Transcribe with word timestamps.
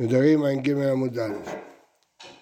נדרים 0.00 0.44
ע"ג 0.44 0.70
עמוד 0.70 1.18
א'. 1.18 1.32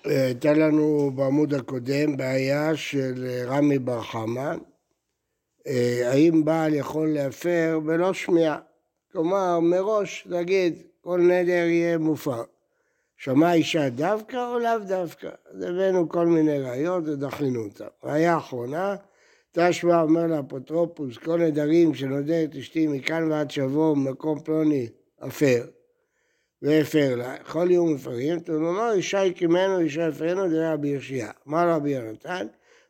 הייתה 0.05 0.53
לנו 0.53 1.11
בעמוד 1.15 1.55
הקודם 1.55 2.17
בעיה 2.17 2.77
של 2.77 3.45
רמי 3.47 3.79
בר 3.79 4.01
חמא, 4.01 4.55
האם 6.05 6.45
בעל 6.45 6.75
יכול 6.75 7.09
להפר 7.09 7.81
בלא 7.85 8.13
שמיעה, 8.13 8.59
כלומר 9.13 9.61
מראש 9.61 10.27
להגיד 10.31 10.83
כל 11.01 11.21
נדר 11.21 11.67
יהיה 11.67 11.99
מופר. 11.99 12.43
שמע 13.17 13.53
אישה 13.53 13.89
דווקא 13.89 14.37
או 14.37 14.59
לאו 14.59 14.79
דווקא? 14.87 15.29
אז 15.51 15.63
הבאנו 15.63 16.09
כל 16.09 16.27
מיני 16.27 16.59
ראיות 16.59 17.09
ודחינו 17.09 17.65
אותן. 17.65 17.85
ראיה 18.05 18.37
אחרונה, 18.37 18.97
תשמע 19.53 20.03
אומר 20.03 20.27
לאפוטרופוס, 20.27 21.19
כל 21.19 21.41
נדרים 21.41 21.95
שנודד 21.95 22.47
את 22.51 22.57
אשתי 22.57 22.87
מכאן 22.87 23.31
ועד 23.31 23.51
שבוע 23.51 23.95
במקום 23.95 24.41
פלוני 24.41 24.89
אפר. 25.27 25.65
והפר 26.63 27.15
לה, 27.17 27.37
כל 27.39 27.71
יום 27.71 27.95
מפרים, 27.95 28.41
תאמר 28.41 28.93
אישה 28.93 29.23
הקימנו, 29.23 29.79
אישה 29.79 30.09
הפרנו, 30.09 30.49
דרע 30.49 30.73
רבי 30.73 30.89
ירשיה. 30.89 31.31
אמר 31.49 31.71
רבי 31.71 31.91
יונתן, 31.91 32.47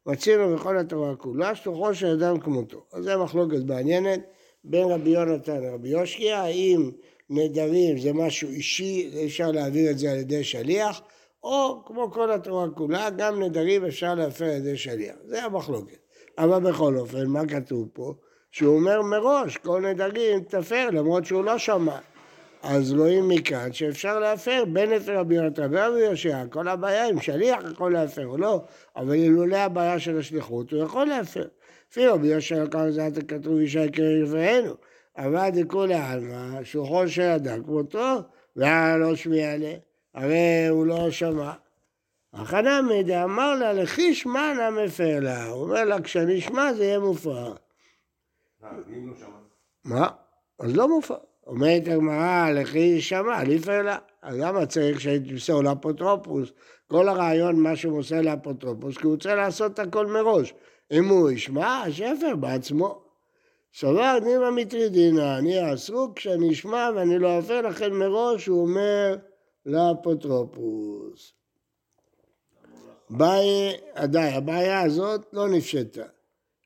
מצינו 0.06 0.54
בכל 0.54 0.78
התורה 0.78 1.16
כולה, 1.16 1.54
שלוחו 1.54 1.94
של 1.94 2.06
אדם 2.06 2.40
כמותו. 2.40 2.84
אז 2.92 3.04
זו 3.04 3.24
מחלוקת 3.24 3.58
מעניינת 3.66 4.20
בין 4.64 4.88
רבי 4.88 5.10
יונתן 5.10 5.62
לרבי 5.62 5.88
יושקיה, 5.88 6.40
האם 6.40 6.90
נדרים 7.30 7.98
זה 7.98 8.12
משהו 8.12 8.48
אישי, 8.48 9.10
אפשר 9.26 9.50
להעביר 9.50 9.90
את 9.90 9.98
זה 9.98 10.10
על 10.10 10.18
ידי 10.18 10.44
שליח, 10.44 11.00
או 11.42 11.82
כמו 11.86 12.10
כל 12.10 12.30
התורה 12.30 12.70
כולה, 12.70 13.10
גם 13.10 13.42
נדרים 13.42 13.84
אפשר 13.84 14.14
להפר 14.14 14.44
על 14.44 14.50
ידי 14.50 14.76
שליח. 14.76 15.16
זה 15.24 15.44
המחלוקת. 15.44 15.98
אבל 16.38 16.70
בכל 16.70 16.96
אופן, 16.96 17.26
מה 17.26 17.46
כתוב 17.46 17.88
פה? 17.92 18.14
שהוא 18.50 18.76
אומר 18.76 19.02
מראש, 19.02 19.56
כל 19.56 19.80
נדרים 19.80 20.40
תפר, 20.40 20.88
למרות 20.92 21.24
שהוא 21.24 21.44
לא 21.44 21.58
שמע. 21.58 21.98
אז 22.62 22.92
רואים 22.92 23.28
מכאן 23.28 23.72
שאפשר 23.72 24.18
להפר 24.18 24.64
בין 24.72 24.92
אצל 24.92 25.16
רבי 25.16 25.34
יונתן 25.34 25.68
ורבי 25.70 26.00
יושע, 26.00 26.44
כל 26.50 26.68
הבעיה 26.68 27.10
אם 27.10 27.20
שליח 27.20 27.58
יכול 27.72 27.92
להפר 27.92 28.26
או 28.26 28.36
לא, 28.36 28.64
אבל 28.96 29.12
אילולא 29.12 29.56
הבעיה 29.56 29.98
של 29.98 30.18
השליחות 30.18 30.72
הוא 30.72 30.82
יכול 30.82 31.06
להפר. 31.06 31.48
אפילו 31.92 32.14
רבי 32.14 32.26
יושע 32.26 32.66
כמה 32.70 32.90
זה 32.90 33.06
אתה 33.06 33.22
כתוב 33.22 33.60
ישי 33.60 33.90
קרי 33.90 34.22
רפאנו, 34.22 34.74
אבל 35.16 35.50
דכולי 35.50 35.94
עלמא, 35.94 36.64
שלוחו 36.64 37.08
של 37.08 37.22
אדם 37.22 37.64
כמותו, 37.64 38.16
והיה 38.56 38.96
לא 38.96 39.16
שמיע 39.16 39.56
לה, 39.56 39.74
הרי 40.14 40.66
הוא 40.68 40.86
לא 40.86 41.10
שמע. 41.10 41.52
החנמי 42.32 43.02
דאמר 43.02 43.54
לה, 43.54 43.72
לכי 43.72 44.14
שמע 44.14 44.52
נא 44.52 44.84
מפר 44.84 45.20
לה, 45.20 45.46
הוא 45.46 45.62
אומר 45.62 45.84
לה, 45.84 46.02
כשאני 46.02 46.38
אשמע 46.38 46.72
זה 46.74 46.84
יהיה 46.84 46.98
מופר. 46.98 47.54
מה? 49.84 50.08
אז 50.58 50.76
לא 50.76 50.88
מופר. 50.88 51.27
אומרת 51.48 51.82
הגמרא, 51.88 52.50
לכי 52.50 53.00
שמע, 53.00 53.44
ליפר 53.44 53.82
לה. 53.82 53.98
אז 54.22 54.36
למה 54.38 54.66
צריך 54.66 55.00
שתמסור 55.00 55.62
לאפוטרופוס? 55.62 56.48
כל 56.86 57.08
הרעיון, 57.08 57.60
מה 57.60 57.76
שהוא 57.76 57.96
מוסר 57.96 58.20
לאפוטרופוס, 58.20 58.96
כי 58.96 59.06
הוא 59.06 59.12
רוצה 59.14 59.34
לעשות 59.34 59.72
את 59.72 59.78
הכל 59.78 60.06
מראש. 60.06 60.54
אם 60.90 61.08
הוא 61.08 61.30
ישמע, 61.30 61.84
שיפר 61.90 62.36
בעצמו. 62.36 63.02
סובר 63.74 64.18
נימא 64.24 64.50
מטרידינא, 64.50 65.38
אני 65.38 65.74
אסרו 65.74 66.08
כשאני 66.14 66.52
אשמע 66.52 66.90
ואני 66.94 67.18
לא 67.18 67.38
אפר, 67.38 67.60
לכן 67.60 67.92
מראש 67.92 68.46
הוא 68.46 68.62
אומר 68.62 69.16
לאפוטרופוס. 69.66 71.32
הבעיה 73.96 74.80
הזאת 74.80 75.26
לא 75.32 75.48
נפשטה. 75.48 76.04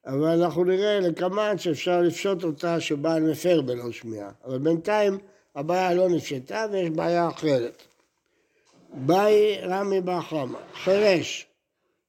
אבל 0.07 0.43
אנחנו 0.43 0.65
נראה 0.65 1.01
לקמן 1.01 1.59
שאפשר 1.59 2.01
לפשוט 2.01 2.45
אותה 2.45 2.81
שבעל 2.81 3.23
מפר 3.23 3.61
בלא 3.61 3.93
שמיעה. 3.93 4.31
אבל 4.45 4.59
בינתיים 4.59 5.19
הבעיה 5.55 5.95
לא 5.95 6.09
נפשטה 6.09 6.67
ויש 6.73 6.91
בעיה 6.91 7.29
אחרת. 7.29 7.83
באי 8.95 9.59
רמי 9.63 10.01
בר 10.01 10.21
חמא, 10.21 10.59
חירש, 10.75 11.47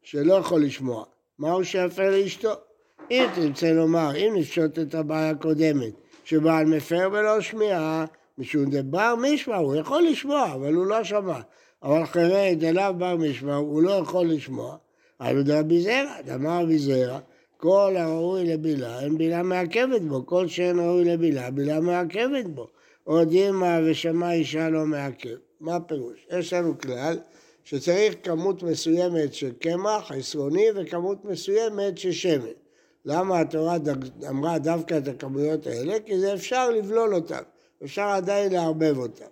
שלא 0.02 0.34
יכול 0.34 0.64
לשמוע, 0.64 1.04
מהו 1.40 1.66
שיפר 1.66 2.12
לאשתו? 2.12 2.54
אם 3.12 3.26
תרצה 3.36 3.72
לומר, 3.72 4.16
אם 4.16 4.34
נפשוט 4.36 4.80
את 4.80 4.96
הבעיה 4.96 5.30
הקודמת, 5.30 5.94
שבעל 6.24 6.66
מפר 6.66 7.10
בלא 7.10 7.42
שמיעה, 7.42 8.06
משום 8.38 8.66
דבר 8.70 9.14
משמע, 9.18 9.56
הוא 9.56 9.76
יכול 9.76 10.04
לשמוע, 10.04 10.54
אבל 10.54 10.74
הוא 10.74 10.86
לא 10.86 11.04
שמע. 11.04 11.40
אבל 11.84 12.06
חירש 12.06 12.54
דלאו 12.58 12.94
בר 12.94 13.16
משמע, 13.16 13.56
הוא 13.56 13.84
לא 13.84 13.92
יכול 13.92 14.28
לשמוע. 14.28 14.78
אבל 15.20 15.44
דרבי 15.44 15.82
זרע, 15.82 16.22
דמר 16.26 16.64
רבי 16.64 16.80
כל 17.64 17.96
הראוי 17.98 18.44
לבילה, 18.44 19.00
אין 19.00 19.18
בילה 19.18 19.44
מעכבת 19.44 20.02
בו, 20.02 20.26
כל 20.26 20.48
שאין 20.48 20.80
ראוי 20.80 21.06
לבילה, 21.06 21.52
בילה 21.52 21.80
מעכבת 21.80 22.46
בו. 22.46 22.68
עוד 23.04 23.32
אימא 23.32 23.80
ושמע 23.86 24.34
אישה 24.34 24.70
לא 24.70 24.86
מעכב. 24.86 25.36
מה 25.60 25.76
הפירוש? 25.76 26.28
יש 26.32 26.54
לנו 26.54 26.80
כלל 26.80 27.20
שצריך 27.64 28.16
כמות 28.24 28.64
מסוימת 28.64 29.34
של 29.34 29.52
קמח, 29.52 30.12
עשרוני, 30.12 30.66
וכמות 30.76 31.26
מסוימת 31.26 31.98
של 31.98 32.12
שמן. 32.12 32.46
למה 33.06 33.40
התורה 33.40 33.78
אמרה 34.30 34.60
דווקא 34.60 34.98
את 34.98 35.08
הכמויות 35.08 35.68
האלה? 35.68 36.00
כי 36.00 36.20
זה 36.20 36.34
אפשר 36.34 36.70
לבלול 36.70 37.16
אותן, 37.16 37.44
אפשר 37.84 38.06
עדיין 38.06 38.52
לערבב 38.52 38.98
אותן. 38.98 39.32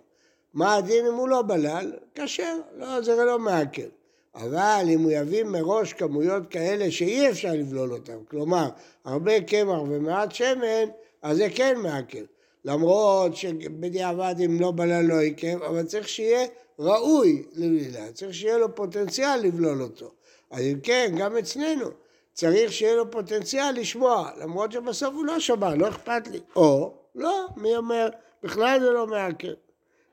מה 0.54 0.74
הדין 0.74 1.06
אם 1.06 1.14
הוא 1.14 1.28
לא 1.28 1.42
בלל? 1.42 1.92
כשר, 2.14 2.56
לא, 2.76 3.00
זה 3.00 3.24
לא 3.24 3.38
מעכב. 3.38 3.88
אבל 4.34 4.84
אם 4.88 5.00
הוא 5.00 5.12
יביא 5.12 5.44
מראש 5.44 5.92
כמויות 5.92 6.42
כאלה 6.50 6.90
שאי 6.90 7.30
אפשר 7.30 7.52
לבלול 7.52 7.92
אותן, 7.92 8.18
כלומר, 8.28 8.68
הרבה 9.04 9.40
קמח 9.40 9.80
ומעט 9.88 10.32
שמן, 10.32 10.88
אז 11.22 11.36
זה 11.36 11.48
כן 11.54 11.76
מעכב. 11.82 12.24
למרות 12.64 13.36
שבדיעבד 13.36 14.34
אם 14.44 14.60
לא 14.60 14.70
בלל 14.70 15.04
לא 15.04 15.20
עיכב, 15.20 15.62
אבל 15.62 15.82
צריך 15.82 16.08
שיהיה 16.08 16.46
ראוי 16.78 17.42
לבלילה, 17.52 18.12
צריך 18.12 18.34
שיהיה 18.34 18.58
לו 18.58 18.74
פוטנציאל 18.74 19.40
לבלול 19.42 19.82
אותו. 19.82 20.10
אז 20.50 20.60
אם 20.60 20.80
כן, 20.82 21.14
גם 21.18 21.36
אצלנו, 21.36 21.86
צריך 22.32 22.72
שיהיה 22.72 22.96
לו 22.96 23.10
פוטנציאל 23.10 23.74
לשמוע, 23.76 24.30
למרות 24.40 24.72
שבסוף 24.72 25.14
הוא 25.14 25.24
לא 25.24 25.40
שמע, 25.40 25.74
לא 25.74 25.88
אכפת 25.88 26.28
לי. 26.28 26.40
או, 26.56 26.94
לא, 27.14 27.46
מי 27.56 27.76
אומר, 27.76 28.08
בכלל 28.42 28.80
זה 28.80 28.90
לא 28.90 29.06
מעכב. 29.06 29.52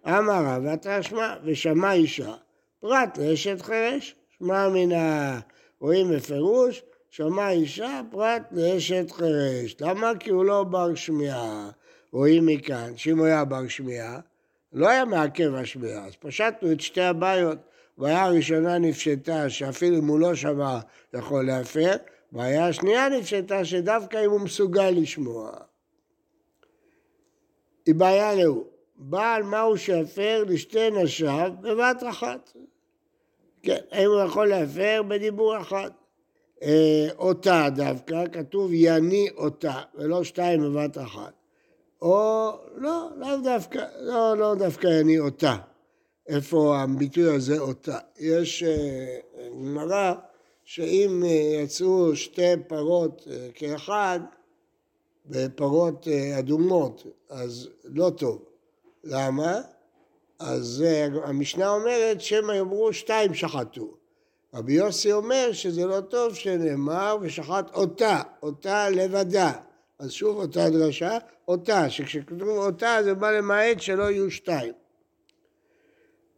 אמר 0.08 0.44
רב, 0.46 0.62
ואתה 0.66 1.04
שמע, 1.04 1.36
ושמע 1.46 1.94
אישה. 1.94 2.34
פרט 2.80 3.18
לאשת 3.18 3.62
חירש, 3.62 4.16
שמע 4.38 4.70
מן 4.70 4.92
ה... 4.92 5.40
רואים 5.80 6.12
בפירוש, 6.12 6.84
שמע 7.10 7.52
אישה 7.52 8.02
פרט 8.12 8.42
לאשת 8.52 9.12
חירש. 9.12 9.76
למה? 9.82 10.12
כי 10.20 10.30
הוא 10.30 10.46
לא 10.46 10.64
בר 10.64 10.96
שמיעה. 10.96 11.70
רואים 12.12 12.46
מכאן 12.46 12.98
שאם 12.98 13.18
הוא 13.18 13.26
היה 13.26 13.46
בר 13.46 13.68
שמיעה, 13.68 14.20
לא 14.74 14.90
היה 14.90 15.06
מעכב 15.06 15.56
השמיעה. 15.56 16.06
אז 16.06 16.16
פשטנו 16.16 16.72
את 16.72 16.82
שתי 16.82 17.02
הבעיות. 17.02 17.58
בעיה 17.98 18.24
הראשונה 18.24 18.78
נפשטה 18.78 19.50
שאפילו 19.50 19.98
אם 19.98 20.08
הוא 20.08 20.20
לא 20.20 20.36
שמע 20.36 20.80
יכול 21.14 21.46
להפר, 21.46 21.92
בעיה 22.32 22.68
השנייה 22.68 23.10
נפשטה 23.10 23.66
שדווקא 23.66 24.26
אם 24.26 24.32
הוא 24.32 24.42
מסוגל 24.42 24.90
לשמוע. 24.90 25.52
היא 27.86 27.96
בעיה 27.96 28.36
להוא. 28.36 28.66
בעל 29.00 29.44
מהו 29.44 29.78
שיפר 29.78 30.44
לשתי 30.48 30.90
נשיו 30.92 31.52
בבת 31.62 32.04
אחת. 32.10 32.54
כן, 33.64 33.80
האם 33.92 34.10
הוא 34.10 34.22
יכול 34.22 34.48
להפר 34.48 35.02
בדיבור 35.08 35.62
אחד. 35.62 35.92
אה, 36.64 37.08
אותה 37.18 37.68
דווקא, 37.76 38.24
כתוב 38.32 38.74
יני 38.74 39.30
אותה, 39.38 39.82
ולא 39.96 40.24
שתיים 40.24 40.62
בבת 40.62 40.98
אחת. 40.98 41.34
או 42.02 42.52
לא, 42.76 43.10
לאו 43.18 43.38
דווקא, 43.44 43.86
לא, 44.00 44.38
לא 44.38 44.56
דווקא 44.56 44.88
יני 44.88 45.20
אותה. 45.20 45.56
איפה 46.28 46.78
הביטוי 46.78 47.36
הזה 47.36 47.60
אותה? 47.60 47.98
יש 48.20 48.64
אה, 48.64 49.18
גמרא 49.54 50.14
שאם 50.64 51.24
אה, 51.26 51.62
יצאו 51.64 52.16
שתי 52.16 52.54
פרות 52.68 53.28
כאחד, 53.54 54.20
בפרות 55.26 56.08
אדומות, 56.40 57.04
אז 57.30 57.70
לא 57.84 58.10
טוב. 58.18 58.49
למה? 59.04 59.62
אז 60.40 60.84
המשנה 61.24 61.70
אומרת 61.70 62.22
שמא 62.22 62.52
יאמרו 62.52 62.94
שתיים 62.94 63.34
שחטו. 63.34 63.94
רבי 64.54 64.74
יוסי 64.74 65.12
אומר 65.12 65.50
שזה 65.54 65.86
לא 65.86 66.02
טוב 66.02 66.36
שנאמר 66.36 67.18
ושחט 67.22 67.76
אותה, 67.76 68.22
אותה 68.44 68.90
לבדה. 68.90 69.52
אז 70.00 70.12
שוב 70.12 70.38
אותה 70.38 70.70
דרשה, 70.70 71.18
אותה, 71.48 71.90
שכשכתוב 71.90 72.42
אותה 72.42 72.98
זה 73.04 73.14
בא 73.14 73.32
למעט 73.32 73.80
שלא 73.80 74.12
יהיו 74.12 74.32
שתיים. 74.32 74.74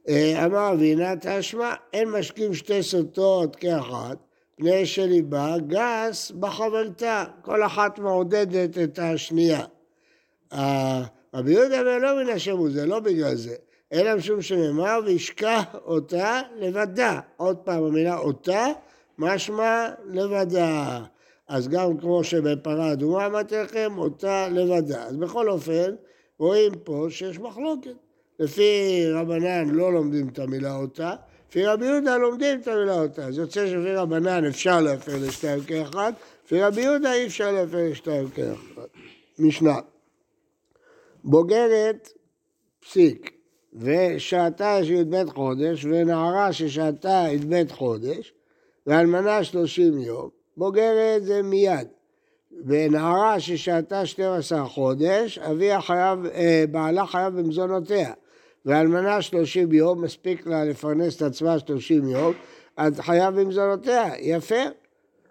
אה, 0.09 0.45
אמר 0.45 0.73
אבינת 0.73 1.25
האשמה, 1.25 1.75
אין 1.93 2.09
משקים 2.09 2.53
שתי 2.53 2.83
סוטות 2.83 3.55
כאחת, 3.55 4.17
פני 4.55 4.85
שליבה 4.85 5.55
גס 5.67 6.31
בחברתה, 6.31 7.25
כל 7.41 7.65
אחת 7.65 7.99
מעודדת 7.99 8.77
את 8.77 8.99
השנייה. 8.99 9.65
רבי 11.33 11.51
יהודה 11.51 11.79
אומר 11.79 11.97
לא 11.97 12.23
מן 12.23 12.29
השם 12.29 12.57
הוא 12.57 12.69
זה, 12.69 12.85
לא 12.85 12.99
בגלל 12.99 13.35
זה, 13.35 13.55
אלא 13.93 14.15
משום 14.15 14.41
שנאמר 14.41 14.99
וישכח 15.05 15.63
אותה 15.85 16.41
לבדה. 16.59 17.19
עוד 17.37 17.57
פעם 17.57 17.83
המילה 17.83 18.17
אותה, 18.17 18.65
משמע 19.17 19.89
לבדה. 20.09 20.99
אז 21.47 21.67
גם 21.67 21.97
כמו 21.97 22.23
שבפרה 22.23 22.91
אדומה 22.91 23.25
אמרתי 23.25 23.55
לכם, 23.55 23.97
אותה 23.97 24.47
לבדה. 24.49 25.03
אז 25.03 25.15
בכל 25.17 25.49
אופן, 25.49 25.95
רואים 26.39 26.71
פה 26.83 27.07
שיש 27.09 27.39
מחלוקת. 27.39 27.91
לפי 28.39 29.01
רבנן 29.13 29.69
לא 29.69 29.93
לומדים 29.93 30.27
את 30.27 30.39
המילה 30.39 30.75
אותה, 30.75 31.13
לפי 31.49 31.65
רבי 31.65 31.85
יהודה 31.85 32.17
לומדים 32.17 32.59
את 32.59 32.67
המילה 32.67 33.01
אותה. 33.01 33.25
אז 33.25 33.37
יוצא 33.37 33.67
שלפי 33.67 33.95
רבנן 33.95 34.45
אפשר 34.45 34.81
להפר 34.81 35.11
לשתיים 35.21 35.63
כאחד, 35.63 36.13
לפי 36.45 36.61
רבי 36.61 36.81
יהודה 36.81 37.13
אי 37.13 37.27
אפשר 37.27 37.51
להפר 37.51 37.89
לשתיים 37.91 38.29
כאחד. 38.29 38.81
משנה. 39.39 39.79
בוגרת 41.23 42.09
פסיק, 42.79 43.31
ושעתה 43.73 44.79
י"ב 44.83 45.29
חודש, 45.29 45.85
ונערה 45.85 46.53
ששעתה 46.53 47.25
י"ב 47.31 47.71
חודש, 47.71 48.33
ואלמנה 48.87 49.43
שלושים 49.43 49.97
יום, 49.97 50.29
בוגרת 50.57 51.23
זה 51.23 51.41
מיד. 51.41 51.87
ונערה 52.65 53.39
ששהתה 53.39 54.05
12 54.05 54.65
חודש, 54.65 55.37
אביה 55.37 55.81
חייב, 55.81 56.25
אה, 56.25 56.63
בעלה 56.71 57.05
חייב 57.05 57.39
במזונותיה. 57.39 58.13
ואלמנה 58.65 59.21
30 59.21 59.71
יום, 59.71 60.01
מספיק 60.01 60.47
לה 60.47 60.65
לפרנס 60.65 61.17
את 61.17 61.21
עצמה 61.21 61.59
30 61.59 62.07
יום, 62.07 62.33
אז 62.77 62.99
חייב 62.99 63.39
במזונותיה, 63.39 64.09
יפר. 64.19 64.69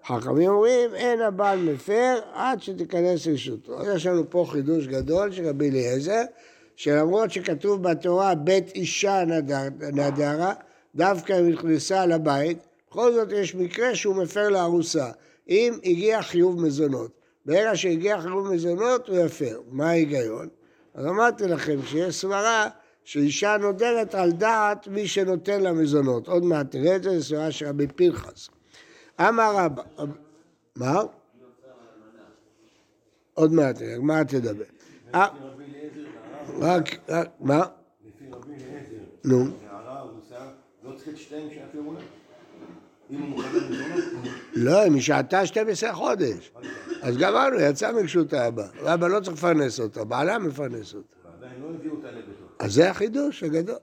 חכמים 0.07 0.51
אומרים, 0.51 0.95
אין 0.95 1.21
הבעל 1.21 1.59
מפר 1.59 2.19
עד 2.35 2.63
שתיכנס 2.63 3.27
רשותו. 3.27 3.79
יש 3.95 4.07
לנו 4.07 4.31
פה 4.31 4.47
חידוש 4.51 4.87
גדול 4.87 5.33
של 5.33 5.47
רבי 5.47 5.71
אליעזר, 5.71 6.23
שלמרות 6.77 7.31
שכתוב 7.31 7.83
בתורה 7.83 8.35
בית 8.35 8.75
אישה 8.75 9.25
נדרה, 9.83 10.53
דווקא 10.95 11.41
אם 11.41 11.49
נכנסה 11.49 12.07
לבית, 12.07 12.59
בכל 12.91 13.13
זאת 13.13 13.29
יש 13.33 13.55
מקרה 13.55 13.95
שהוא 13.95 14.17
מפר 14.17 14.49
לארוסה. 14.49 15.11
אם 15.49 15.75
הגיע 15.85 16.23
חיוב 16.23 16.61
מזונות. 16.61 17.11
ברגע 17.47 17.77
שהגיע 17.77 18.21
חיוב 18.21 18.53
מזונות 18.53 19.09
הוא 19.09 19.19
יפר. 19.19 19.61
מה 19.71 19.89
ההיגיון? 19.89 20.49
אז 20.95 21.07
אמרתי 21.07 21.45
לכם 21.45 21.79
שיש 21.87 22.15
סברה 22.15 22.69
שאישה 23.05 23.57
נודרת 23.61 24.15
על 24.15 24.33
דעת 24.33 24.89
מי 24.89 25.09
שנותן 25.09 25.61
לה 25.61 25.73
מזונות. 25.73 26.29
עוד 26.29 26.45
מעט 26.45 26.71
תראה 26.71 26.97
את 26.97 27.03
זה, 27.03 27.19
זו 27.19 27.25
סברה 27.25 27.51
של 27.51 27.67
רבי 27.67 27.87
פנחס. 27.87 28.49
אמר 29.29 29.57
רבא, 29.57 29.83
מה? 30.77 31.01
עוד 33.35 33.53
מעט, 33.53 33.77
מה 34.03 34.25
תדבר? 34.25 34.65
אה, 35.15 35.29
רק, 36.61 36.85
מה? 37.41 37.67
לפי 38.07 38.25
רבי 38.33 38.53
אליעזר, 38.53 38.97
נו. 39.25 39.45
לא 40.85 40.91
את 41.11 41.17
שתיהם? 41.17 41.49
לא, 44.55 44.81
היא 44.81 45.03
שעתה 45.03 45.47
12 45.47 45.95
חודש. 45.95 46.53
אז 47.03 47.17
גמרנו, 47.17 47.61
יצא 47.61 47.93
מרשות 47.93 48.33
האבא. 48.33 48.67
האבא 48.85 49.09
לא 49.09 49.21
צריך 49.21 49.37
לפרנס 49.37 49.81
אותו, 49.81 50.07
בעלה 50.07 50.39
מפרנס 50.39 50.95
לא 50.95 50.99
אותה. 50.99 52.09
אז 52.59 52.73
זה 52.73 52.91
החידוש 52.91 53.43
הגדול. 53.43 53.77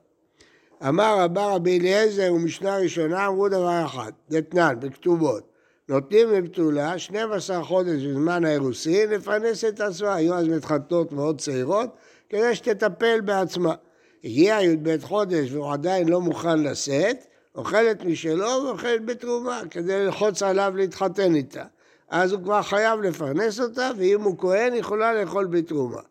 אמר 0.83 1.19
רבא 1.19 1.55
רבי 1.55 1.79
אליעזר 1.79 2.33
ומשנה 2.33 2.77
ראשונה 2.77 3.27
אמרו 3.27 3.49
דבר 3.49 3.85
אחד, 3.85 4.11
דתנן, 4.29 4.75
בכתובות. 4.79 5.43
נותנים 5.89 6.29
לבתולה 6.29 6.99
12 6.99 7.63
חודש 7.63 8.03
בזמן 8.03 8.45
האירוסין 8.45 9.09
לפרנס 9.09 9.65
את 9.65 9.79
עצמה. 9.79 10.15
היו 10.15 10.35
אז 10.35 10.47
מתחתנות 10.47 11.11
מאוד 11.11 11.41
צעירות, 11.41 11.89
כדי 12.29 12.55
שתטפל 12.55 13.21
בעצמה. 13.21 13.73
הגיע 14.23 14.61
י"ב 14.61 14.97
חודש 15.01 15.51
והוא 15.51 15.73
עדיין 15.73 16.09
לא 16.09 16.21
מוכן 16.21 16.63
לשאת, 16.63 17.25
אוכלת 17.55 18.05
משלו 18.05 18.63
ואוכלת 18.65 19.05
בתרומה, 19.05 19.61
כדי 19.69 20.05
ללחוץ 20.05 20.43
עליו 20.43 20.73
להתחתן 20.75 21.35
איתה. 21.35 21.63
אז 22.09 22.31
הוא 22.31 22.43
כבר 22.43 22.61
חייב 22.61 23.01
לפרנס 23.01 23.59
אותה, 23.59 23.91
ואם 23.97 24.21
הוא 24.21 24.37
כהן, 24.37 24.73
יכולה 24.73 25.13
לאכול 25.13 25.45
בתרומה. 25.45 26.01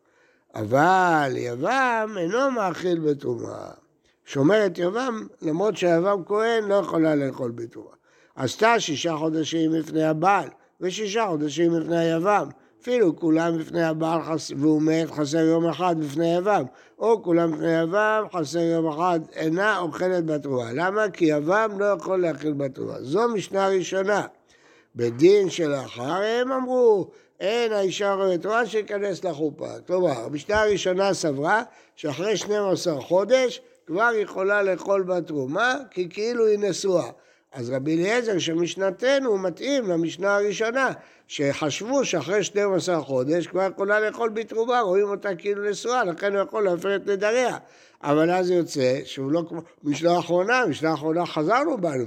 אבל 0.54 1.32
יבם 1.36 2.14
אינו 2.16 2.50
מאכיל 2.50 2.98
בתרומה. 2.98 3.85
שומרת 4.26 4.78
יבם, 4.78 5.26
למרות 5.42 5.76
שיבם 5.76 6.22
כהן, 6.26 6.64
לא 6.64 6.74
יכולה 6.74 7.14
לאכול 7.14 7.50
בתרומה. 7.50 7.90
עשתה 8.36 8.80
שישה 8.80 9.16
חודשים 9.16 9.72
לפני 9.72 10.04
הבעל, 10.04 10.48
ושישה 10.80 11.26
חודשים 11.28 11.74
לפני 11.74 11.98
היבם. 11.98 12.48
אפילו 12.82 13.16
כולם 13.16 13.58
בפני 13.58 13.84
הבעל 13.84 14.22
חס... 14.22 14.50
והוא 14.50 14.82
מת 14.82 15.10
חסר 15.10 15.38
יום 15.38 15.66
אחד 15.66 15.96
בפני 16.00 16.36
יבם, 16.36 16.62
או 16.98 17.22
כולם 17.22 17.52
בפני 17.52 17.82
יבם 17.82 18.24
חסר 18.32 18.58
יום 18.58 18.88
אחד 18.88 19.20
אינה 19.32 19.78
אוכלת 19.78 20.26
בתרועה. 20.26 20.72
למה? 20.72 21.10
כי 21.10 21.24
יבם 21.24 21.70
לא 21.78 21.84
יכול 21.84 22.22
להאכיל 22.22 22.52
בתרועה. 22.52 23.02
זו 23.02 23.28
משנה 23.28 23.68
ראשונה. 23.68 24.26
בדין 24.96 25.50
שלאחר 25.50 26.22
הם 26.22 26.52
אמרו, 26.52 27.10
אין 27.40 27.72
האישה 27.72 28.14
רואה 28.14 28.38
תרועה 28.38 28.66
שייכנס 28.66 29.24
לחופה. 29.24 29.80
כלומר, 29.86 30.24
המשנה 30.24 30.62
הראשונה 30.62 31.14
סברה 31.14 31.62
שאחרי 31.96 32.36
12 32.36 33.00
חודש 33.00 33.60
כבר 33.86 34.10
יכולה 34.14 34.62
לאכול 34.62 35.02
בתרומה, 35.02 35.74
כי 35.90 36.08
כאילו 36.10 36.46
היא 36.46 36.58
נשואה. 36.58 37.10
אז 37.52 37.70
רבי 37.70 37.96
אליעזר 37.96 38.38
שמשנתנו 38.38 39.38
מתאים 39.38 39.88
למשנה 39.88 40.36
הראשונה, 40.36 40.90
שחשבו 41.26 42.04
שאחרי 42.04 42.44
12 42.44 43.00
חודש 43.00 43.46
כבר 43.46 43.68
יכולה 43.72 44.00
לאכול 44.00 44.28
בתרומה, 44.28 44.80
רואים 44.80 45.08
אותה 45.08 45.34
כאילו 45.34 45.70
נשואה, 45.70 46.04
לכן 46.04 46.36
הוא 46.36 46.42
יכול 46.42 46.64
להפר 46.64 46.96
את 46.96 47.06
נדריה. 47.06 47.56
אבל 48.02 48.30
אז 48.30 48.50
יוצא 48.50 49.00
שהוא 49.04 49.32
לא 49.32 49.42
כמו 49.48 49.60
משנה 49.84 50.12
האחרונה, 50.12 50.66
משנה 50.66 50.90
האחרונה 50.90 51.26
חזרנו 51.26 51.80
בנו. 51.80 52.04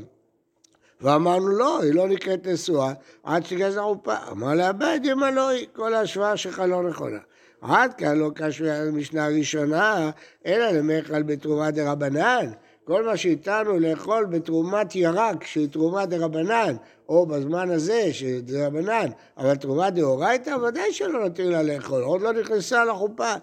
ואמרנו 1.02 1.48
לא, 1.48 1.82
היא 1.82 1.94
לא 1.94 2.08
נקראת 2.08 2.48
נשואה 2.48 2.94
עד 3.24 3.46
שגזר 3.46 3.82
עופה. 3.82 4.16
אמר 4.32 4.54
לה 4.54 4.72
בית 4.72 5.06
ימה 5.06 5.32
לא 5.32 5.50
היא, 5.50 5.68
כל 5.74 5.94
ההשוואה 5.94 6.38
שלך 6.38 6.60
לא 6.60 6.84
נכונה. 6.84 7.20
עד 7.62 7.94
כאן 7.94 8.18
לא 8.18 8.32
קשור 8.36 8.68
למשנה 8.68 9.26
הראשונה, 9.26 10.10
אלא 10.46 10.72
למכל 10.72 11.24
בתרומה 11.24 11.70
רבנן. 11.86 12.46
כל 12.84 13.06
מה 13.06 13.18
שאיתנו 13.18 13.80
לאכול 13.80 14.26
בתרומת 14.26 14.96
ירק, 14.96 15.44
שהיא 15.44 15.70
תרומה 15.70 16.06
דה 16.06 16.18
רבנן, 16.18 16.76
או 17.10 17.26
בזמן 17.26 17.70
הזה, 17.70 18.14
שזה 18.14 18.68
רבנן, 18.68 19.08
אבל 19.38 19.56
תרומה 19.56 19.90
דאורייתא, 19.90 20.50
ודאי 20.50 20.94
שלא 20.94 21.24
נותנים 21.24 21.52
לה 21.52 21.64
לאכול, 21.64 22.04
עוד 22.04 22.22
לא 22.22 22.34
נכנסה 22.34 22.86
לחופה. 22.86 23.34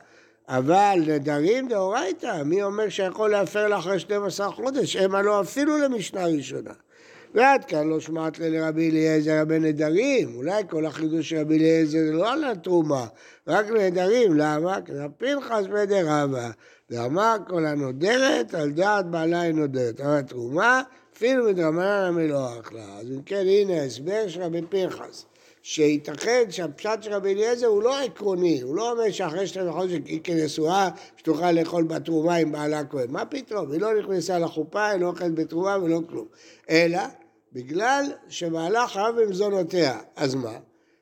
אבל 0.48 0.98
נדרים 1.06 1.69
דאורייתא, 1.69 2.42
מי 2.42 2.62
אומר 2.62 2.88
שיכול 2.88 3.30
להפר 3.30 3.69
לה 3.69 3.78
אחרי 3.78 3.98
12 3.98 4.50
חודש? 4.50 4.96
המה 4.96 5.22
לא 5.22 5.40
אפילו 5.40 5.78
למשנה 5.78 6.26
ראשונה. 6.26 6.72
ועד 7.36 7.64
כאן 7.64 7.88
לא 7.88 8.00
שמעת 8.00 8.38
לרבי 8.38 8.90
אליעזר 8.90 9.32
הבן 9.32 9.64
נדרים, 9.64 10.36
אולי 10.36 10.62
כל 10.68 10.86
החידוש 10.86 11.28
של 11.28 11.38
רבי 11.38 11.58
אליעזר 11.58 11.98
לא 12.12 12.32
על 12.32 12.44
התרומה, 12.44 13.06
רק 13.46 13.70
לנדרים, 13.70 14.34
למה? 14.34 14.78
כי 14.84 14.92
פנחס 15.18 15.64
בדרבה, 15.72 16.50
ואמר 16.90 17.36
כל 17.48 17.66
הנודרת 17.66 18.54
על 18.54 18.70
דעת 18.70 19.06
בעלה 19.10 19.40
היא 19.40 19.54
נודרת, 19.54 20.00
אבל 20.00 20.18
התרומה 20.18 20.82
אפילו 21.16 21.44
מדרמנן 21.44 22.05
המלוח 22.08 22.72
לה. 22.72 22.98
אז 23.00 23.10
אם 23.10 23.22
כן, 23.26 23.44
הנה 23.46 23.82
הסבר 23.82 24.28
של 24.28 24.43
רבי 24.43 24.62
פנחס. 24.69 25.24
שייתכן 25.62 26.44
שהפשט 26.50 27.02
של 27.02 27.12
רבי 27.12 27.34
אליעזר 27.34 27.66
הוא 27.66 27.82
לא 27.82 28.00
עקרוני, 28.00 28.60
הוא 28.60 28.76
לא 28.76 28.93
אומר 28.93 29.10
שאחרי 29.10 29.46
שתי 29.46 29.60
חודש 29.70 29.93
היא 29.93 30.20
כנשואה, 30.24 30.88
שתוכל 31.16 31.52
לאכול 31.52 31.84
בתרומה 31.84 32.36
עם 32.36 32.52
בעלה 32.52 32.84
כהן. 32.84 33.10
מה 33.10 33.24
פתאום? 33.24 33.72
היא 33.72 33.81
לא 33.81 33.98
נכנסה 33.98 34.38
לחופה, 34.38 34.86
היא 34.86 35.00
לא 35.00 35.06
אוכלת 35.06 35.34
בתרומה 35.34 35.78
ולא 35.82 36.00
כלום. 36.08 36.26
אלא 36.70 36.98
בגלל 37.53 38.05
שבעלה 38.29 38.86
חייב 38.88 39.20
במזונותיה. 39.20 40.00
אז 40.17 40.34
מה? 40.34 40.58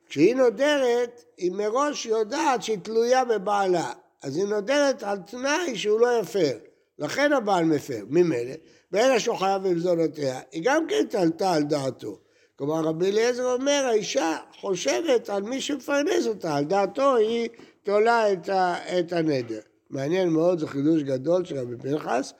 כשהיא 0.08 0.36
נודרת, 0.36 1.24
היא 1.36 1.52
מראש 1.52 2.06
יודעת 2.06 2.62
שהיא 2.62 2.78
תלויה 2.78 3.24
בבעלה. 3.24 3.92
אז 4.22 4.36
היא 4.36 4.44
נודרת 4.44 5.02
על 5.02 5.18
תנאי 5.18 5.76
שהוא 5.76 6.00
לא 6.00 6.20
יפר. 6.20 6.58
לכן 6.98 7.32
הבעל 7.32 7.64
מפר. 7.64 8.04
ממילא, 8.08 8.54
ברגע 8.92 9.20
שהוא 9.20 9.36
חייב 9.36 9.68
במזונותיה, 9.68 10.40
היא 10.52 10.62
גם 10.64 10.86
כן 10.86 11.06
תלתה 11.10 11.52
על 11.52 11.62
דעתו. 11.62 12.18
כלומר, 12.56 12.80
רבי 12.80 13.10
אליעזר 13.10 13.52
אומר, 13.52 13.84
האישה 13.88 14.36
חושבת 14.60 15.30
על 15.30 15.42
מי 15.42 15.60
שמפרנס 15.60 16.26
אותה, 16.26 16.56
על 16.56 16.64
דעתו 16.64 17.16
היא 17.16 17.48
תולה 17.82 18.32
את, 18.32 18.48
ה, 18.48 18.74
את 18.98 19.12
הנדר. 19.12 19.60
מעניין 19.90 20.28
מאוד, 20.28 20.58
זה 20.58 20.66
חידוש 20.66 21.02
גדול 21.02 21.44
של 21.44 21.58
רבי 21.58 21.76
פנחס, 21.76 22.32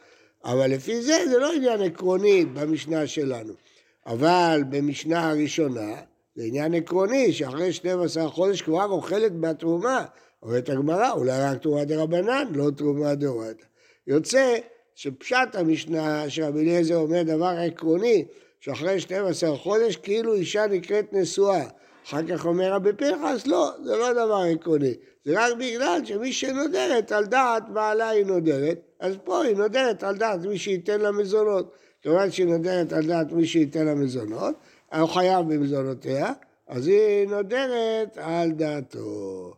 אבל 0.44 0.70
לפי 0.70 1.02
זה, 1.02 1.25
זה 1.30 1.38
לא 1.38 1.52
עניין 1.52 1.82
עקרוני 1.82 2.44
במשנה 2.44 3.06
שלנו. 3.06 3.52
אבל 4.06 4.62
במשנה 4.68 5.30
הראשונה, 5.30 5.94
זה 6.34 6.44
עניין 6.44 6.75
עקרוני, 6.75 7.32
שאחרי 7.32 7.73
12 7.73 8.28
חודש 8.28 8.62
כבר 8.62 8.84
אוכלת 8.84 9.40
בתרומה. 9.40 10.04
אומרת 10.42 10.68
הגמרא, 10.68 11.12
אולי 11.12 11.40
רק 11.40 11.62
תרומה 11.62 11.84
דה 11.84 12.02
רבנן, 12.02 12.49
לא 12.54 12.70
תרומה 12.76 13.14
דאורייתא. 13.14 13.64
יוצא 14.06 14.56
שפשט 14.94 15.54
המשנה 15.54 16.30
שרבי 16.30 16.61
אליעזר 16.61 16.96
אומר 16.96 17.23
דבר 17.23 17.54
עקרוני, 17.66 18.25
שאחרי 18.61 19.00
12 19.00 19.56
חודש 19.56 19.96
כאילו 19.96 20.34
אישה 20.34 20.66
נקראת 20.66 21.12
נשואה. 21.12 21.64
אחר 22.06 22.26
כך 22.28 22.46
אומר 22.46 22.73
רבי 22.73 22.92
פנחס, 22.92 23.46
לא, 23.46 23.70
זה 23.84 23.96
לא 23.96 24.12
דבר 24.12 24.42
עקרוני. 24.52 24.94
זה 25.25 25.32
רק 25.37 25.52
בגלל 25.58 26.00
שמי 26.04 26.32
שנודרת 26.32 27.12
על 27.12 27.26
דעת 27.26 27.68
בעלה 27.68 28.08
היא 28.08 28.26
נודרת, 28.26 28.80
אז 29.00 29.16
פה 29.25 29.42
היא 29.42 29.56
נודרת 29.56 30.02
על 30.02 30.16
דעת 30.16 30.40
מי 30.40 30.58
שייתן 30.58 31.00
לה 31.00 31.12
מזונות. 31.12 31.75
כיוון 32.04 32.30
שהיא 32.30 32.46
נודרת 32.46 32.92
על 32.92 33.06
דעת 33.06 33.32
מי 33.32 33.46
שייתן 33.46 33.87
לה 33.87 33.94
מזונות, 33.94 34.54
הוא 34.94 35.08
חייב 35.08 35.54
במזונותיה, 35.54 36.32
אז 36.68 36.87
היא 36.87 37.28
נודרת 37.28 38.16
על 38.16 38.50
דעתו. 38.50 39.54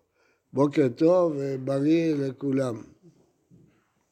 בוקר 0.52 0.88
טוב 0.96 1.32
ובריא 1.36 2.14
לכולם. 2.14 2.82